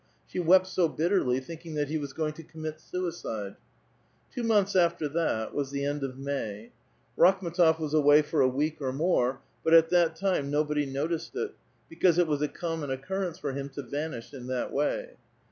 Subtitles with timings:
[0.27, 3.55] •She wept so bitterly, thinking that he was going to commit suicide.
[4.33, 6.71] Two months after that was the end of May.
[7.15, 11.51] Rakhm^tof ^was awa}'^ for a week or more, but at that time nobody noticed it,
[11.87, 15.17] because it was a common occurrence for him to vanish in that way.